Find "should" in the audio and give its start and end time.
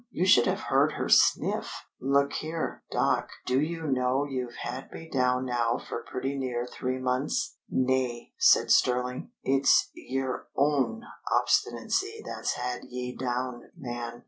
0.25-0.47